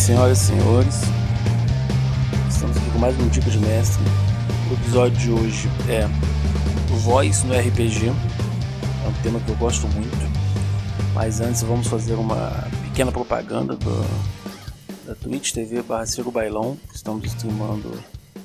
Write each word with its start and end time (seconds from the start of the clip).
senhoras 0.00 0.40
e 0.40 0.46
senhores, 0.46 1.00
estamos 2.48 2.74
aqui 2.74 2.90
com 2.90 2.98
mais 2.98 3.20
um 3.20 3.28
Dica 3.28 3.50
de 3.50 3.58
Mestre. 3.58 4.02
O 4.70 4.72
episódio 4.72 5.18
de 5.18 5.30
hoje 5.30 5.68
é 5.90 6.06
Voz 7.02 7.44
no 7.44 7.52
RPG, 7.52 8.06
é 8.08 9.08
um 9.08 9.22
tema 9.22 9.38
que 9.40 9.50
eu 9.50 9.56
gosto 9.56 9.86
muito. 9.88 10.16
Mas 11.14 11.42
antes 11.42 11.62
vamos 11.62 11.86
fazer 11.86 12.14
uma 12.14 12.50
pequena 12.84 13.12
propaganda 13.12 13.76
do, 13.76 15.06
da 15.06 15.14
Twitch 15.14 15.52
TV 15.52 15.82
barra 15.82 16.06
Ciro 16.06 16.30
Bailão, 16.30 16.78
estamos 16.94 17.26
streamando 17.26 17.92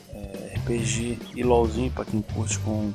é, 0.09 0.55
RPG 0.57 1.19
e 1.37 1.41
LOLzinho 1.41 1.89
para 1.89 2.03
quem 2.03 2.21
curte 2.21 2.59
com, 2.59 2.91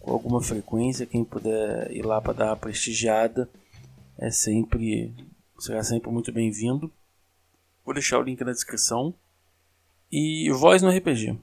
com 0.00 0.12
alguma 0.12 0.40
frequência, 0.40 1.04
quem 1.04 1.24
puder 1.24 1.90
ir 1.90 2.06
lá 2.06 2.20
para 2.20 2.32
dar 2.32 2.46
uma 2.46 2.56
prestigiada 2.56 3.50
é 4.16 4.30
sempre 4.30 5.12
será 5.58 5.82
sempre 5.82 6.12
muito 6.12 6.32
bem-vindo. 6.32 6.88
Vou 7.84 7.94
deixar 7.94 8.18
o 8.18 8.22
link 8.22 8.42
na 8.42 8.52
descrição. 8.52 9.14
E 10.10 10.50
voz 10.50 10.82
no 10.82 10.90
RPG. 10.90 11.38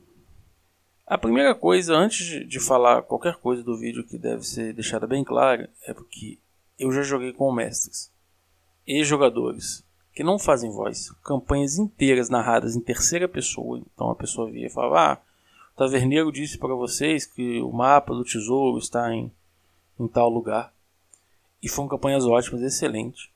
A 1.06 1.18
primeira 1.18 1.56
coisa, 1.56 1.96
antes 1.96 2.48
de 2.48 2.60
falar 2.60 3.02
qualquer 3.02 3.36
coisa 3.38 3.64
do 3.64 3.78
vídeo 3.78 4.06
que 4.06 4.18
deve 4.18 4.44
ser 4.44 4.74
deixada 4.74 5.08
bem 5.08 5.24
clara, 5.24 5.70
é 5.86 5.94
porque 5.94 6.38
eu 6.78 6.92
já 6.92 7.02
joguei 7.02 7.34
com 7.34 7.52
mestres 7.52 8.12
e 8.86 9.04
jogadores 9.04 9.84
que 10.14 10.24
não 10.24 10.38
fazem 10.40 10.72
voz, 10.72 11.12
campanhas 11.24 11.78
inteiras 11.78 12.30
narradas 12.30 12.76
em 12.76 12.82
terceira 12.82 13.28
pessoa. 13.28 13.82
Então 13.94 14.10
a 14.10 14.16
pessoa 14.16 14.52
via 14.52 14.68
e 14.68 14.70
falava: 14.70 15.14
Ah, 15.14 15.18
o 15.74 15.78
taverneiro 15.78 16.32
disse 16.32 16.58
para 16.58 16.74
vocês 16.76 17.26
que 17.26 17.62
o 17.62 17.72
mapa 17.72 18.14
do 18.14 18.24
tesouro 18.24 18.78
está 18.78 19.14
em, 19.14 19.32
em 20.00 20.08
tal 20.08 20.30
lugar. 20.30 20.74
E 21.62 21.70
foram 21.70 21.90
campanhas 21.90 22.26
ótimas, 22.26 22.62
excelentes. 22.62 23.30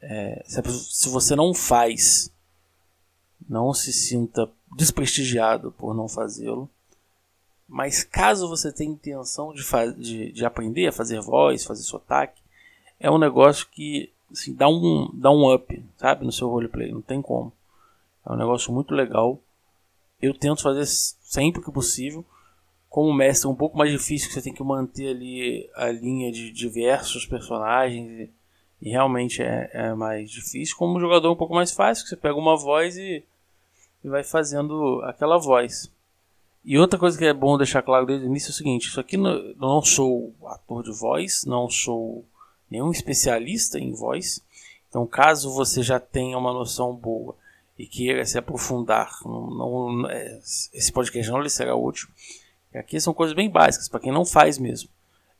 É, 0.00 0.42
se, 0.46 0.62
se 0.62 1.08
você 1.08 1.34
não 1.34 1.52
faz, 1.52 2.32
não 3.48 3.72
se 3.72 3.92
sinta 3.92 4.50
desprestigiado 4.76 5.72
por 5.72 5.94
não 5.94 6.08
fazê-lo. 6.08 6.68
Mas 7.66 8.02
caso 8.02 8.48
você 8.48 8.72
tenha 8.72 8.90
intenção 8.90 9.52
de, 9.52 9.62
de, 9.98 10.32
de, 10.32 10.44
aprender 10.44 10.86
a 10.86 10.92
fazer 10.92 11.20
voz, 11.20 11.64
fazer 11.64 11.82
sotaque, 11.82 12.40
é 12.98 13.10
um 13.10 13.18
negócio 13.18 13.66
que 13.70 14.10
assim, 14.30 14.54
dá, 14.54 14.68
um, 14.68 15.10
dá 15.12 15.30
um 15.30 15.52
up, 15.52 15.84
sabe, 15.96 16.24
no 16.24 16.32
seu 16.32 16.48
roleplay, 16.48 16.92
não 16.92 17.02
tem 17.02 17.20
como. 17.20 17.52
É 18.24 18.32
um 18.32 18.36
negócio 18.36 18.72
muito 18.72 18.94
legal. 18.94 19.40
Eu 20.20 20.34
tento 20.34 20.62
fazer 20.62 20.86
sempre 20.86 21.62
que 21.62 21.70
possível. 21.70 22.24
Como 22.88 23.12
mestre 23.12 23.46
é 23.46 23.50
um 23.50 23.54
pouco 23.54 23.76
mais 23.76 23.92
difícil, 23.92 24.28
que 24.28 24.34
você 24.34 24.42
tem 24.42 24.54
que 24.54 24.62
manter 24.62 25.08
ali 25.08 25.70
a 25.74 25.90
linha 25.90 26.32
de 26.32 26.50
diversos 26.50 27.26
personagens 27.26 28.30
e 28.80 28.90
realmente 28.90 29.42
é, 29.42 29.70
é 29.72 29.94
mais 29.94 30.30
difícil. 30.30 30.76
Como 30.76 31.00
jogador 31.00 31.32
um 31.32 31.36
pouco 31.36 31.54
mais 31.54 31.72
fácil, 31.72 32.04
que 32.04 32.10
você 32.10 32.16
pega 32.16 32.36
uma 32.36 32.56
voz 32.56 32.96
e, 32.96 33.24
e 34.04 34.08
vai 34.08 34.22
fazendo 34.22 35.02
aquela 35.04 35.38
voz. 35.38 35.90
E 36.64 36.78
outra 36.78 36.98
coisa 36.98 37.16
que 37.16 37.24
é 37.24 37.32
bom 37.32 37.56
deixar 37.56 37.82
claro 37.82 38.06
desde 38.06 38.26
o 38.26 38.28
início 38.28 38.50
é 38.50 38.52
o 38.52 38.54
seguinte: 38.54 38.88
isso 38.88 39.00
aqui 39.00 39.16
não, 39.16 39.54
não 39.54 39.82
sou 39.82 40.34
ator 40.44 40.82
de 40.82 40.92
voz, 40.92 41.44
não 41.44 41.68
sou 41.68 42.24
nenhum 42.70 42.90
especialista 42.90 43.78
em 43.78 43.92
voz. 43.92 44.42
Então, 44.88 45.06
caso 45.06 45.52
você 45.52 45.82
já 45.82 46.00
tenha 46.00 46.38
uma 46.38 46.52
noção 46.52 46.94
boa 46.94 47.34
e 47.78 47.86
queira 47.86 48.24
se 48.24 48.36
aprofundar, 48.36 49.10
não, 49.24 49.50
não, 49.50 50.10
é, 50.10 50.38
esse 50.74 50.90
podcast 50.90 51.30
não 51.30 51.40
lhe 51.40 51.50
será 51.50 51.76
útil. 51.76 52.08
Aqui 52.74 53.00
são 53.00 53.14
coisas 53.14 53.34
bem 53.34 53.48
básicas 53.48 53.88
para 53.88 54.00
quem 54.00 54.12
não 54.12 54.24
faz 54.24 54.58
mesmo. 54.58 54.88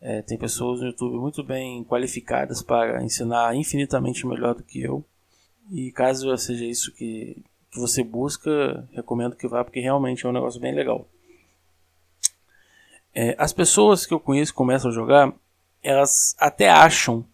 É, 0.01 0.23
tem 0.23 0.39
pessoas 0.39 0.81
no 0.81 0.87
YouTube 0.87 1.17
muito 1.17 1.43
bem 1.43 1.83
qualificadas 1.85 2.63
para 2.63 3.03
ensinar 3.03 3.55
infinitamente 3.57 4.27
melhor 4.27 4.55
do 4.55 4.63
que 4.63 4.81
eu. 4.81 5.05
E 5.71 5.91
caso 5.93 6.37
seja 6.39 6.65
isso 6.65 6.93
que, 6.93 7.43
que 7.71 7.79
você 7.79 8.03
busca, 8.03 8.89
recomendo 8.93 9.37
que 9.37 9.49
vá, 9.49 9.65
porque 9.65 9.81
realmente 9.81 10.25
é 10.25 10.29
um 10.29 10.33
negócio 10.33 10.61
bem 10.61 10.75
legal. 10.75 11.07
É, 13.15 13.35
as 13.39 13.53
pessoas 13.53 14.07
que 14.07 14.15
eu 14.15 14.21
conheço 14.21 14.55
começam 14.55 14.91
a 14.91 14.95
jogar, 14.95 15.35
elas 15.83 16.37
até 16.39 16.69
acham 16.69 17.25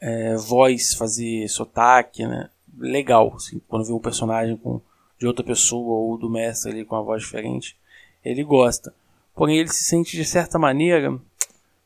é, 0.00 0.36
voz, 0.36 0.94
fazer 0.94 1.48
sotaque, 1.48 2.26
né, 2.26 2.50
legal. 2.78 3.32
Assim, 3.34 3.60
quando 3.66 3.86
vê 3.86 3.92
um 3.92 3.98
personagem 3.98 4.56
com, 4.56 4.80
de 5.18 5.26
outra 5.26 5.44
pessoa 5.44 5.96
ou 5.96 6.18
do 6.18 6.28
mestre 6.28 6.70
ali 6.70 6.84
com 6.84 6.94
uma 6.94 7.02
voz 7.02 7.22
diferente, 7.22 7.76
ele 8.22 8.44
gosta. 8.44 8.94
Porém, 9.34 9.58
ele 9.58 9.68
se 9.68 9.84
sente 9.84 10.16
de 10.16 10.24
certa 10.24 10.58
maneira 10.58 11.18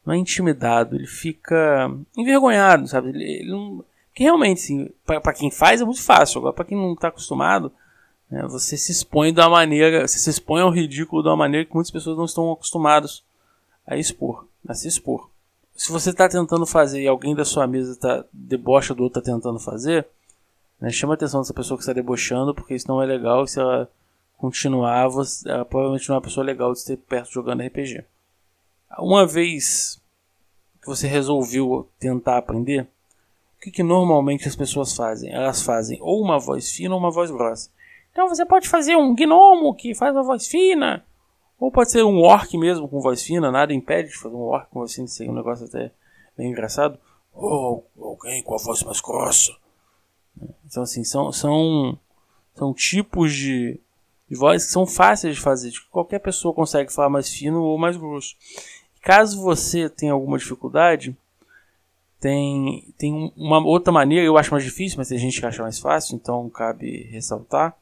não 0.09 0.15
é 0.15 0.19
intimidado, 0.19 0.97
ele 0.97 1.07
fica 1.07 1.95
envergonhado, 2.17 2.89
sabe? 2.89 3.11
Ele, 3.11 3.25
ele 3.25 3.51
não, 3.51 3.85
que 4.15 4.23
realmente, 4.23 4.63
assim, 4.63 4.91
para 5.05 5.35
quem 5.35 5.51
faz 5.51 5.83
é 5.83 5.85
muito 5.85 6.03
fácil, 6.03 6.39
agora 6.39 6.55
para 6.55 6.65
quem 6.65 6.79
não 6.79 6.95
está 6.95 7.09
acostumado, 7.09 7.71
né, 8.31 8.43
você 8.49 8.75
se 8.79 8.91
expõe 8.91 9.35
da 9.35 9.51
maneira, 9.51 10.09
você 10.09 10.19
se 10.19 10.31
expõe 10.31 10.63
ao 10.63 10.71
ridículo 10.71 11.23
de 11.23 11.29
uma 11.29 11.37
maneira 11.37 11.67
que 11.67 11.75
muitas 11.75 11.91
pessoas 11.91 12.17
não 12.17 12.25
estão 12.25 12.51
acostumadas 12.51 13.23
a 13.87 13.99
expor, 13.99 14.47
a 14.67 14.73
se 14.73 14.89
expor. 14.89 15.29
Se 15.77 15.93
você 15.93 16.09
está 16.09 16.27
tentando 16.27 16.65
fazer 16.65 17.03
e 17.03 17.07
alguém 17.07 17.35
da 17.35 17.45
sua 17.45 17.67
mesa 17.67 17.95
tá 17.95 18.25
debocha 18.33 18.95
do 18.95 19.03
outro 19.03 19.21
está 19.21 19.31
tentando 19.31 19.61
fazer, 19.61 20.07
né, 20.81 20.89
chama 20.89 21.13
a 21.13 21.17
atenção 21.17 21.43
dessa 21.43 21.53
pessoa 21.53 21.77
que 21.77 21.83
está 21.83 21.93
debochando, 21.93 22.55
porque 22.55 22.75
isso 22.75 22.89
não 22.89 23.03
é 23.03 23.05
legal. 23.05 23.47
Se 23.47 23.61
ela 23.61 23.91
continuar, 24.39 25.07
você, 25.09 25.47
ela 25.51 25.67
provavelmente 25.67 26.09
não 26.09 26.15
é 26.15 26.17
uma 26.17 26.25
pessoa 26.25 26.47
legal 26.47 26.73
de 26.73 26.83
ter 26.83 26.97
perto 26.97 27.31
jogando 27.31 27.63
RPG. 27.63 28.07
Uma 28.97 29.27
vez 29.27 30.01
que 30.81 30.87
você 30.87 31.07
resolveu 31.07 31.89
tentar 31.99 32.39
aprender, 32.39 32.89
o 33.57 33.61
que, 33.61 33.71
que 33.71 33.83
normalmente 33.83 34.49
as 34.49 34.57
pessoas 34.57 34.95
fazem? 34.95 35.33
Elas 35.33 35.63
fazem 35.63 35.99
ou 36.01 36.23
uma 36.23 36.39
voz 36.39 36.71
fina 36.71 36.95
ou 36.95 37.01
uma 37.01 37.11
voz 37.11 37.31
grossa. 37.31 37.71
Então 38.13 38.29
você 38.29 38.47
pode 38.47 38.69
fazer 38.69 38.97
um 38.97 39.15
gnomo 39.15 39.75
que 39.75 39.95
faz 39.95 40.15
uma 40.15 40.23
voz 40.23 40.47
fina, 40.47 41.05
ou 41.59 41.71
pode 41.71 41.91
ser 41.91 42.05
um 42.05 42.21
orc 42.21 42.57
mesmo 42.57 42.89
com 42.89 43.01
voz 43.01 43.23
fina, 43.23 43.51
nada 43.51 43.75
impede 43.75 44.11
de 44.11 44.17
fazer 44.17 44.35
um 44.35 44.43
orc 44.43 44.71
com 44.71 44.81
voz 44.81 44.95
fina, 44.95 45.09
seria 45.09 45.33
um 45.33 45.37
negócio 45.37 45.67
até 45.67 45.93
bem 46.37 46.51
engraçado. 46.51 46.99
Ou 47.35 47.87
alguém 48.01 48.43
com 48.43 48.55
a 48.55 48.59
voz 48.59 48.83
mais 48.83 49.01
grossa. 49.01 49.53
Então 50.67 50.83
assim, 50.83 51.05
são, 51.05 51.33
são, 51.33 51.99
são 52.55 52.73
tipos 52.73 53.33
de, 53.35 53.81
de 54.29 54.37
voz 54.37 54.67
que 54.67 54.73
são 54.73 54.87
fáceis 54.87 55.37
de 55.37 55.43
fazer, 55.43 55.71
de 55.71 55.81
que 55.81 55.89
qualquer 55.89 56.21
pessoa 56.21 56.55
consegue 56.55 56.93
falar 56.93 57.11
mais 57.11 57.29
fino 57.29 57.63
ou 57.63 57.77
mais 57.77 57.97
grosso. 57.97 58.37
Caso 59.09 59.41
você 59.41 59.89
tenha 59.89 60.13
alguma 60.13 60.37
dificuldade, 60.37 61.17
tem, 62.21 62.93
tem 62.99 63.33
uma 63.35 63.59
outra 63.59 63.91
maneira, 63.91 64.27
eu 64.27 64.37
acho 64.37 64.51
mais 64.53 64.63
difícil, 64.63 64.99
mas 64.99 65.09
tem 65.09 65.17
gente 65.17 65.41
que 65.41 65.47
acha 65.47 65.63
mais 65.63 65.79
fácil, 65.79 66.15
então 66.15 66.51
cabe 66.51 67.05
ressaltar, 67.05 67.75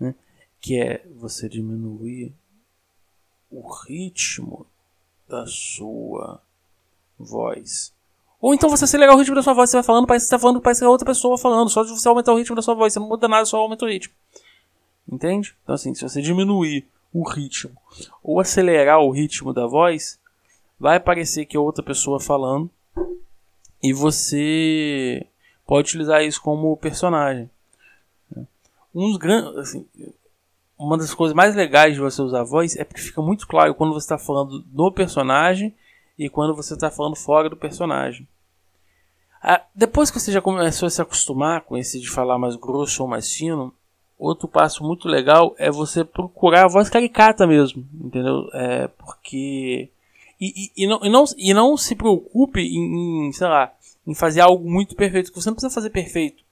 né, 0.00 0.14
que 0.62 0.80
é 0.80 1.04
você 1.14 1.46
diminuir 1.46 2.32
o 3.50 3.60
ritmo 3.84 4.64
da 5.28 5.46
sua 5.46 6.40
voz. 7.18 7.92
Ou 8.40 8.54
então 8.54 8.70
você 8.70 8.84
acelerar 8.84 9.14
o 9.14 9.18
ritmo 9.18 9.34
da 9.34 9.42
sua 9.42 9.52
voz, 9.52 9.68
você 9.68 9.76
vai 9.76 9.84
falando, 9.84 10.06
parece 10.06 10.24
que 10.24 10.30
você 10.30 10.36
está 10.36 10.42
falando, 10.42 10.62
parece 10.62 10.80
que 10.80 10.86
é 10.86 10.88
outra 10.88 11.06
pessoa 11.06 11.36
falando, 11.36 11.68
só 11.68 11.84
de 11.84 11.90
você 11.90 12.08
aumentar 12.08 12.32
o 12.32 12.38
ritmo 12.38 12.56
da 12.56 12.62
sua 12.62 12.74
voz, 12.74 12.94
você 12.94 12.98
não 12.98 13.08
muda 13.08 13.28
nada, 13.28 13.44
só 13.44 13.58
aumenta 13.58 13.84
o 13.84 13.88
ritmo. 13.88 14.14
Entende? 15.06 15.54
Então 15.62 15.74
assim, 15.74 15.94
se 15.94 16.02
você 16.02 16.22
diminuir 16.22 16.88
o 17.12 17.28
ritmo 17.28 17.76
ou 18.22 18.40
acelerar 18.40 19.00
o 19.00 19.10
ritmo 19.10 19.52
da 19.52 19.66
voz, 19.66 20.18
vai 20.82 20.98
parecer 20.98 21.46
que 21.46 21.56
é 21.56 21.60
outra 21.60 21.80
pessoa 21.80 22.18
falando 22.18 22.68
e 23.80 23.92
você 23.92 25.24
pode 25.64 25.86
utilizar 25.88 26.24
isso 26.24 26.42
como 26.42 26.76
personagem. 26.76 27.48
Um 28.92 29.16
grandes, 29.16 29.56
assim, 29.58 29.86
uma 30.76 30.98
das 30.98 31.14
coisas 31.14 31.36
mais 31.36 31.54
legais 31.54 31.94
de 31.94 32.00
você 32.00 32.20
usar 32.20 32.40
a 32.40 32.44
voz 32.44 32.74
é 32.74 32.82
porque 32.82 33.00
fica 33.00 33.22
muito 33.22 33.46
claro 33.46 33.76
quando 33.76 33.92
você 33.92 34.06
está 34.06 34.18
falando 34.18 34.58
do 34.58 34.90
personagem 34.90 35.72
e 36.18 36.28
quando 36.28 36.52
você 36.52 36.74
está 36.74 36.90
falando 36.90 37.14
fora 37.14 37.48
do 37.48 37.56
personagem. 37.56 38.26
Ah, 39.40 39.64
depois 39.72 40.10
que 40.10 40.18
você 40.18 40.32
já 40.32 40.42
começou 40.42 40.88
a 40.88 40.90
se 40.90 41.00
acostumar 41.00 41.60
com 41.60 41.78
esse 41.78 42.00
de 42.00 42.10
falar 42.10 42.38
mais 42.38 42.56
grosso 42.56 43.04
ou 43.04 43.08
mais 43.08 43.32
fino, 43.32 43.72
outro 44.18 44.48
passo 44.48 44.82
muito 44.82 45.06
legal 45.06 45.54
é 45.58 45.70
você 45.70 46.04
procurar 46.04 46.64
a 46.64 46.68
voz 46.68 46.90
caricata 46.90 47.46
mesmo, 47.46 47.86
entendeu? 48.00 48.48
É 48.52 48.88
porque 48.88 49.91
e, 50.44 50.72
e, 50.76 50.86
não, 50.88 51.00
e, 51.04 51.08
não, 51.08 51.24
e 51.36 51.54
não 51.54 51.76
se 51.76 51.94
preocupe 51.94 52.60
em, 52.60 53.28
em, 53.28 53.32
sei 53.32 53.46
lá, 53.46 53.72
em 54.04 54.12
fazer 54.12 54.40
algo 54.40 54.68
muito 54.68 54.96
perfeito, 54.96 55.30
que 55.30 55.40
você 55.40 55.48
não 55.48 55.54
precisa 55.54 55.72
fazer 55.72 55.90
perfeito. 55.90 56.42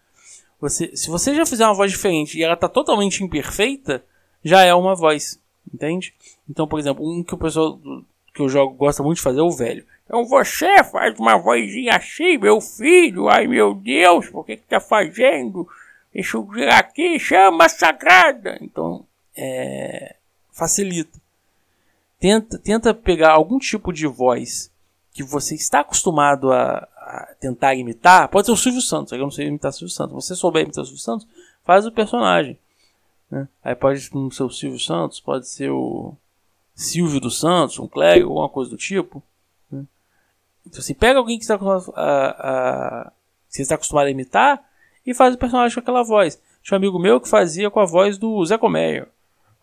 Você, 0.61 0.97
se 0.97 1.11
você 1.11 1.35
já 1.35 1.45
fizer 1.45 1.65
uma 1.65 1.75
voz 1.75 1.91
diferente 1.91 2.39
e 2.39 2.45
ela 2.45 2.55
está 2.55 2.69
totalmente 2.69 3.25
imperfeita, 3.25 4.05
já 4.45 4.63
é 4.63 4.73
uma 4.73 4.95
voz, 4.95 5.41
entende? 5.75 6.15
Então, 6.49 6.69
por 6.69 6.79
exemplo, 6.79 7.05
um 7.05 7.25
que 7.25 7.35
o 7.35 7.39
pessoal 7.39 7.81
que 8.33 8.41
eu 8.41 8.49
jogo 8.49 8.77
gosta 8.77 9.03
muito 9.03 9.17
de 9.17 9.23
fazer 9.23 9.41
é 9.41 9.43
o 9.43 9.51
velho. 9.51 9.85
Então 10.05 10.25
você 10.25 10.85
faz 10.85 11.19
uma 11.19 11.37
vozinha 11.37 11.97
assim, 11.97 12.39
meu 12.39 12.61
filho, 12.61 13.29
ai 13.29 13.49
meu 13.49 13.75
Deus, 13.75 14.29
por 14.29 14.45
que 14.45 14.57
que 14.57 14.69
tá 14.69 14.79
fazendo? 14.79 15.69
Vir 16.13 16.69
aqui, 16.69 17.19
chama 17.19 17.69
sagrada. 17.69 18.57
Então, 18.61 19.05
é, 19.37 20.15
facilita 20.53 21.19
tenta, 22.21 22.59
tenta 22.59 22.95
pegar 22.95 23.33
algum 23.33 23.59
tipo 23.59 23.93
de 23.93 24.07
voz 24.07 24.71
que 25.13 25.25
você 25.25 25.55
está 25.55 25.81
acostumado 25.81 26.53
a, 26.53 26.87
a 26.97 27.35
tentar 27.41 27.75
imitar. 27.75 28.29
Pode 28.29 28.47
ser 28.47 28.53
o 28.53 28.57
Silvio 28.57 28.83
Santos, 28.83 29.13
eu 29.13 29.19
não 29.19 29.31
sei 29.31 29.49
imitar 29.49 29.71
o 29.71 29.73
Silvio 29.73 29.93
Santos. 29.93 30.25
Se 30.25 30.29
você 30.29 30.37
souber 30.37 30.63
imitar 30.63 30.83
o 30.83 30.87
Silvio 30.87 31.03
Santos, 31.03 31.27
faz 31.65 31.87
o 31.87 31.91
personagem. 31.91 32.59
Né? 33.31 33.49
Aí 33.65 33.75
pode 33.75 34.01
ser 34.01 34.43
o 34.43 34.51
Silvio 34.51 34.79
Santos, 34.79 35.19
pode 35.19 35.49
ser 35.49 35.71
o 35.71 36.15
Silvio 36.75 37.21
dos 37.21 37.41
Santos, 37.41 37.79
um 37.79 37.89
clérigo, 37.89 38.29
alguma 38.29 38.49
coisa 38.49 38.71
do 38.71 38.77
tipo. 38.77 39.23
Né? 39.71 39.85
Então, 40.67 40.79
assim, 40.81 40.95
pega 40.95 41.19
alguém 41.19 41.39
que 41.39 41.45
está 41.45 41.55
acostumado 41.55 41.93
a, 41.97 43.07
a, 43.07 43.13
você 43.49 43.63
está 43.63 43.75
acostumado 43.75 44.07
a 44.07 44.11
imitar 44.11 44.63
e 45.05 45.15
faz 45.15 45.35
o 45.35 45.39
personagem 45.39 45.75
com 45.75 45.81
aquela 45.81 46.05
voz. 46.05 46.41
Tinha 46.63 46.77
um 46.77 46.81
amigo 46.81 46.99
meu 46.99 47.21
que 47.21 47.29
fazia 47.29 47.71
com 47.71 47.81
a 47.81 47.87
voz 47.87 48.19
do 48.19 48.45
Zé 48.45 48.59
Coméia. 48.59 49.09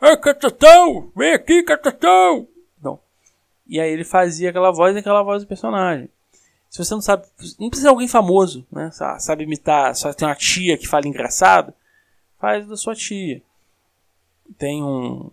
Ei, 0.01 0.17
Catatão! 0.17 1.11
Vem 1.15 1.33
aqui, 1.33 1.63
Catatão! 1.63 2.47
Não. 2.81 2.99
E 3.67 3.79
aí 3.79 3.91
ele 3.91 4.03
fazia 4.03 4.49
aquela 4.49 4.71
voz 4.71 4.95
e 4.95 4.99
aquela 4.99 5.23
voz 5.23 5.43
do 5.43 5.47
personagem. 5.47 6.09
Se 6.69 6.83
você 6.83 6.93
não 6.93 7.01
sabe, 7.01 7.25
não 7.59 7.69
precisa 7.69 7.87
ser 7.87 7.91
alguém 7.91 8.07
famoso, 8.07 8.65
né? 8.71 8.91
Sabe 8.91 9.43
imitar, 9.43 9.95
só 9.95 10.13
tem 10.13 10.27
uma 10.27 10.35
tia 10.35 10.77
que 10.77 10.87
fala 10.87 11.07
engraçado, 11.07 11.73
faz 12.39 12.67
da 12.67 12.75
sua 12.75 12.93
tia. 12.93 13.41
Tem 14.57 14.83
um, 14.83 15.31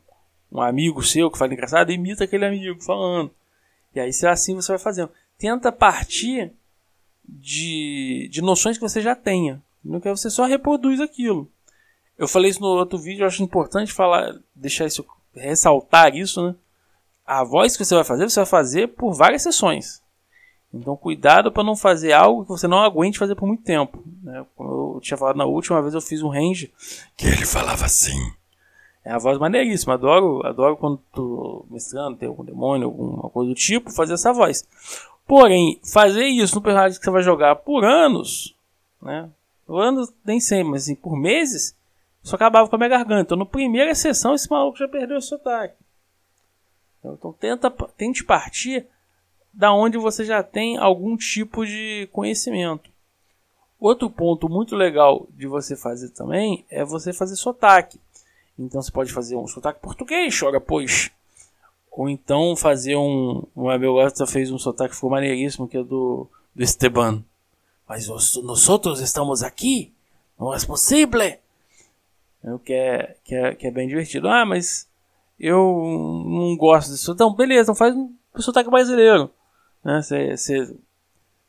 um 0.50 0.60
amigo 0.60 1.02
seu 1.02 1.30
que 1.30 1.38
fala 1.38 1.52
engraçado, 1.52 1.92
imita 1.92 2.24
aquele 2.24 2.46
amigo 2.46 2.82
falando. 2.82 3.30
E 3.94 4.00
aí, 4.00 4.10
é 4.22 4.28
assim, 4.28 4.54
você 4.54 4.72
vai 4.72 4.78
fazendo. 4.78 5.10
Tenta 5.38 5.70
partir 5.70 6.52
de, 7.28 8.28
de 8.30 8.40
noções 8.40 8.76
que 8.76 8.82
você 8.82 9.00
já 9.00 9.14
tenha. 9.14 9.62
Não 9.84 10.00
quer 10.00 10.10
você 10.10 10.30
só 10.30 10.44
reproduz 10.44 11.00
aquilo. 11.00 11.50
Eu 12.18 12.28
falei 12.28 12.50
isso 12.50 12.60
no 12.60 12.68
outro 12.68 12.98
vídeo, 12.98 13.22
eu 13.22 13.26
acho 13.26 13.42
importante 13.42 13.92
falar, 13.92 14.34
deixar 14.54 14.86
isso, 14.86 15.04
ressaltar 15.34 16.14
isso, 16.14 16.46
né? 16.46 16.54
A 17.26 17.42
voz 17.42 17.76
que 17.76 17.84
você 17.84 17.94
vai 17.94 18.04
fazer, 18.04 18.28
você 18.28 18.40
vai 18.40 18.46
fazer 18.46 18.88
por 18.88 19.12
várias 19.12 19.42
sessões. 19.42 20.02
Então, 20.72 20.96
cuidado 20.96 21.52
para 21.52 21.62
não 21.62 21.76
fazer 21.76 22.12
algo 22.12 22.42
que 22.42 22.48
você 22.48 22.66
não 22.66 22.78
aguente 22.78 23.18
fazer 23.18 23.36
por 23.36 23.46
muito 23.46 23.62
tempo. 23.62 24.02
Né? 24.22 24.44
Como 24.56 24.96
eu 24.96 25.00
tinha 25.00 25.16
falado 25.16 25.36
na 25.36 25.44
última 25.44 25.80
vez, 25.80 25.94
eu 25.94 26.00
fiz 26.00 26.20
um 26.20 26.28
range 26.28 26.72
que 27.16 27.26
ele 27.26 27.46
falava 27.46 27.84
assim. 27.84 28.18
É 29.04 29.12
a 29.12 29.18
voz 29.18 29.38
maneiríssima. 29.38 29.94
Adoro, 29.94 30.44
adoro 30.44 30.76
quando 30.76 31.00
tô 31.12 31.64
mestrando, 31.70 32.16
tem 32.16 32.28
algum 32.28 32.44
demônio, 32.44 32.88
alguma 32.88 33.30
coisa 33.30 33.50
do 33.50 33.54
tipo, 33.54 33.92
fazer 33.92 34.14
essa 34.14 34.32
voz. 34.32 34.66
Porém, 35.26 35.80
fazer 35.92 36.26
isso 36.26 36.56
no 36.56 36.62
personagem 36.62 36.98
que 36.98 37.04
você 37.04 37.10
vai 37.10 37.22
jogar 37.22 37.56
por 37.56 37.84
anos, 37.84 38.54
né? 39.00 39.30
Por 39.66 39.80
anos 39.80 40.12
nem 40.24 40.40
sempre, 40.40 40.72
mas 40.72 40.82
assim, 40.82 40.94
por 40.94 41.16
meses, 41.16 41.74
isso 42.24 42.34
acabava 42.34 42.66
com 42.68 42.74
a 42.74 42.78
minha 42.78 42.88
garganta. 42.88 43.22
Então, 43.22 43.36
na 43.36 43.44
primeira 43.44 43.94
sessão, 43.94 44.34
esse 44.34 44.50
maluco 44.50 44.78
já 44.78 44.88
perdeu 44.88 45.18
o 45.18 45.22
sotaque. 45.22 45.76
Então, 47.04 47.34
tenta, 47.34 47.70
tente 47.70 48.24
partir 48.24 48.86
da 49.52 49.74
onde 49.74 49.98
você 49.98 50.24
já 50.24 50.42
tem 50.42 50.78
algum 50.78 51.18
tipo 51.18 51.66
de 51.66 52.08
conhecimento. 52.10 52.90
Outro 53.78 54.08
ponto 54.08 54.48
muito 54.48 54.74
legal 54.74 55.28
de 55.36 55.46
você 55.46 55.76
fazer 55.76 56.08
também 56.10 56.64
é 56.70 56.82
você 56.82 57.12
fazer 57.12 57.36
sotaque. 57.36 58.00
Então 58.58 58.80
você 58.80 58.90
pode 58.90 59.12
fazer 59.12 59.36
um 59.36 59.46
sotaque 59.46 59.80
português, 59.80 60.38
chora 60.38 60.58
pois. 60.58 61.10
Ou 61.90 62.08
então 62.08 62.56
fazer 62.56 62.96
um. 62.96 63.44
O 63.54 63.68
Abel 63.68 63.96
Gasta 63.96 64.26
fez 64.26 64.50
um 64.50 64.58
sotaque 64.58 64.90
que 64.90 64.94
ficou 64.94 65.10
maneiríssimo, 65.10 65.68
que 65.68 65.76
é 65.76 65.82
do, 65.82 66.26
do 66.54 66.62
Esteban. 66.62 67.22
Mas 67.86 68.08
nós 68.08 68.68
outros 68.68 69.00
estamos 69.00 69.42
aqui? 69.42 69.92
Não 70.38 70.54
é 70.54 70.64
possível? 70.64 71.20
É, 72.44 72.58
que, 72.58 72.72
é, 72.72 73.16
que, 73.24 73.34
é, 73.34 73.54
que 73.54 73.66
é 73.66 73.70
bem 73.70 73.88
divertido. 73.88 74.28
Ah, 74.28 74.44
mas 74.44 74.88
eu 75.40 75.56
não 76.26 76.56
gosto 76.56 76.90
disso. 76.90 77.12
Então, 77.12 77.34
beleza, 77.34 77.62
então 77.62 77.74
faz 77.74 77.94
um 77.94 78.14
sotaque 78.38 78.70
brasileiro. 78.70 79.30
Né? 79.82 80.02
Você, 80.02 80.36
você, 80.36 80.76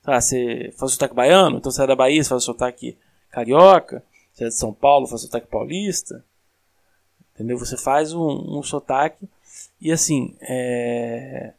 tá, 0.01 0.13
faz 0.13 0.91
sotaque 0.91 1.13
baiano, 1.13 1.57
então 1.57 1.71
você 1.71 1.83
é 1.83 1.87
da 1.87 1.95
Bahia, 1.95 2.23
você 2.23 2.29
faz 2.29 2.43
sotaque 2.43 2.97
carioca. 3.29 4.03
Você 4.33 4.45
é 4.45 4.47
de 4.47 4.55
São 4.55 4.73
Paulo, 4.73 5.07
faz 5.07 5.21
sotaque 5.21 5.47
paulista. 5.47 6.23
Entendeu? 7.33 7.57
Você 7.57 7.77
faz 7.77 8.13
um, 8.13 8.57
um 8.57 8.63
sotaque 8.63 9.27
e 9.79 9.91
assim, 9.91 10.35
é... 10.41 11.53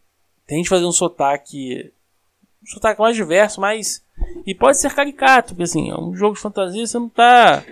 tente 0.47 0.69
fazer 0.69 0.85
um 0.85 0.93
sotaque 0.93 1.93
um 2.63 2.67
sotaque 2.67 3.01
mais 3.01 3.15
diverso, 3.15 3.61
mas 3.61 4.03
e 4.47 4.55
pode 4.55 4.79
ser 4.79 4.95
caricato, 4.95 5.49
porque 5.49 5.63
assim, 5.65 5.91
é 5.91 5.97
um 5.97 6.15
jogo 6.15 6.35
de 6.35 6.41
fantasia, 6.41 6.87
você 6.87 6.99
não 6.99 7.09
tá 7.09 7.63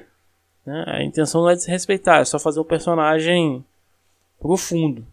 né? 0.67 0.85
a 0.87 1.03
intenção 1.03 1.43
não 1.43 1.51
é 1.51 1.55
desrespeitar, 1.55 2.21
é 2.21 2.25
só 2.25 2.39
fazer 2.39 2.61
o 2.61 2.65
personagem 2.65 3.65
profundo. 4.41 5.05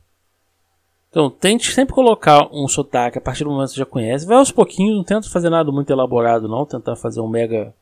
Então, 1.09 1.29
tente 1.29 1.73
sempre 1.73 1.93
colocar 1.93 2.47
um 2.53 2.67
sotaque 2.69 3.17
a 3.17 3.21
partir 3.21 3.43
do 3.43 3.49
momento 3.49 3.67
que 3.67 3.73
você 3.73 3.79
já 3.79 3.85
conhece. 3.85 4.25
Vai 4.25 4.37
aos 4.37 4.51
pouquinhos, 4.51 4.95
não 4.95 5.03
tenta 5.03 5.29
fazer 5.29 5.49
nada 5.49 5.69
muito 5.69 5.91
elaborado, 5.91 6.47
não. 6.47 6.65
Tentar 6.65 6.95
fazer 6.95 7.19
um 7.19 7.27
mega, 7.27 7.73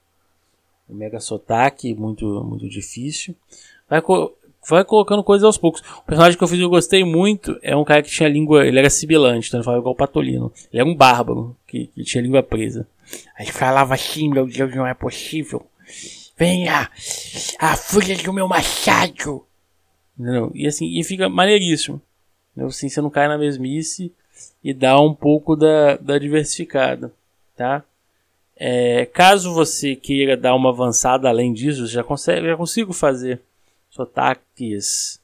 um 0.89 0.95
mega 0.95 1.19
sotaque, 1.19 1.93
muito, 1.93 2.25
muito 2.43 2.67
difícil. 2.67 3.35
Vai, 3.87 4.01
vai 4.67 4.83
colocando 4.83 5.23
coisas 5.23 5.45
aos 5.45 5.59
poucos. 5.59 5.81
O 5.81 6.01
personagem 6.07 6.35
que 6.35 6.43
eu 6.43 6.47
fiz 6.47 6.57
e 6.57 6.63
eu 6.63 6.69
gostei 6.71 7.03
muito 7.03 7.55
é 7.61 7.75
um 7.75 7.83
cara 7.83 8.01
que 8.01 8.09
tinha 8.09 8.27
língua. 8.27 8.65
Ele 8.65 8.79
era 8.79 8.89
sibilante, 8.89 9.47
então 9.47 9.59
ele 9.59 9.65
falava 9.65 9.81
igual 9.81 9.93
o 9.93 9.97
Patolino. 9.97 10.51
Ele 10.73 10.81
era 10.81 10.89
um 10.89 10.95
bárbaro, 10.95 11.55
que, 11.67 11.85
que 11.85 12.03
tinha 12.03 12.23
língua 12.23 12.41
presa. 12.41 12.87
Aí 13.37 13.45
falava 13.45 13.93
assim: 13.93 14.27
Meu 14.27 14.47
Deus, 14.47 14.75
não 14.75 14.87
é 14.87 14.95
possível. 14.95 15.63
Venha, 16.39 16.89
a 17.59 17.75
fúria 17.75 18.17
do 18.17 18.31
meu 18.31 18.47
machado. 18.47 19.45
Entendeu? 20.17 20.49
E 20.55 20.65
assim, 20.65 20.97
e 20.97 21.03
fica 21.03 21.27
maneiríssimo. 21.27 22.01
Assim, 22.57 22.87
você 22.87 23.01
não 23.01 23.09
cai 23.09 23.27
na 23.27 23.37
mesmice 23.37 24.13
e 24.63 24.73
dá 24.73 24.97
um 25.01 25.13
pouco 25.13 25.53
da, 25.53 25.97
da 25.97 26.17
diversificada, 26.17 27.13
tá? 27.57 27.83
É, 28.55 29.05
caso 29.05 29.53
você 29.53 29.97
queira 29.97 30.37
dar 30.37 30.55
uma 30.55 30.69
avançada 30.69 31.27
além 31.27 31.53
disso, 31.53 31.85
já, 31.87 32.03
consegue, 32.03 32.47
já 32.47 32.55
consigo 32.55 32.93
fazer 32.93 33.41
sotaques, 33.89 35.19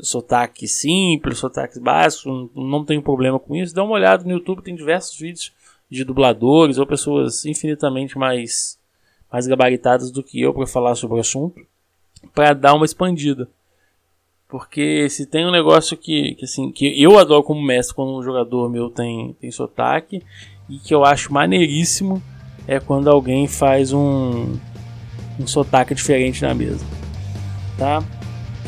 sotaques 0.00 0.72
simples, 0.72 1.38
sotaques 1.38 1.78
básicos, 1.78 2.26
não, 2.26 2.50
não 2.54 2.84
tenho 2.84 3.02
problema 3.02 3.38
com 3.38 3.56
isso. 3.56 3.74
Dá 3.74 3.82
uma 3.82 3.94
olhada 3.94 4.22
no 4.22 4.32
YouTube, 4.32 4.62
tem 4.62 4.74
diversos 4.74 5.18
vídeos 5.18 5.50
de 5.90 6.04
dubladores 6.04 6.76
ou 6.76 6.86
pessoas 6.86 7.46
infinitamente 7.46 8.18
mais, 8.18 8.78
mais 9.30 9.46
gabaritadas 9.46 10.10
do 10.10 10.22
que 10.22 10.40
eu 10.40 10.54
para 10.54 10.66
falar 10.66 10.94
sobre 10.94 11.16
o 11.16 11.20
assunto, 11.20 11.60
para 12.34 12.52
dar 12.52 12.74
uma 12.74 12.84
expandida. 12.84 13.48
Porque 14.48 15.08
se 15.10 15.26
tem 15.26 15.44
um 15.44 15.50
negócio 15.50 15.96
que, 15.96 16.34
que, 16.36 16.44
assim, 16.44 16.70
que 16.70 17.02
eu 17.02 17.18
adoro 17.18 17.42
como 17.42 17.60
mestre 17.60 17.94
quando 17.94 18.16
um 18.16 18.22
jogador 18.22 18.70
meu 18.70 18.88
tem, 18.88 19.36
tem 19.40 19.50
sotaque 19.50 20.22
e 20.68 20.78
que 20.78 20.94
eu 20.94 21.04
acho 21.04 21.32
maneiríssimo 21.32 22.22
é 22.66 22.78
quando 22.78 23.10
alguém 23.10 23.46
faz 23.48 23.92
um, 23.92 24.56
um 25.38 25.46
sotaque 25.46 25.94
diferente 25.94 26.42
na 26.42 26.54
mesa. 26.54 26.84
Tá? 27.76 28.02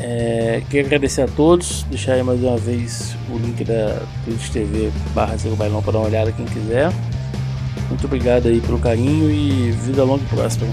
É, 0.00 0.62
quero 0.70 0.86
agradecer 0.86 1.22
a 1.22 1.28
todos, 1.28 1.82
deixar 1.84 2.14
aí 2.14 2.22
mais 2.22 2.40
uma 2.40 2.56
vez 2.56 3.16
o 3.32 3.38
link 3.38 3.64
da 3.64 4.00
Twitch 4.24 4.50
TV 4.50 4.92
barra 5.12 5.36
Bailão 5.56 5.82
para 5.82 5.92
dar 5.92 5.98
uma 5.98 6.08
olhada 6.08 6.32
quem 6.32 6.46
quiser. 6.46 6.92
Muito 7.88 8.04
obrigado 8.06 8.46
aí 8.46 8.60
pelo 8.60 8.78
carinho 8.78 9.30
e 9.30 9.70
vida 9.72 10.04
longa 10.04 10.22
e 10.22 10.26
próspera. 10.26 10.70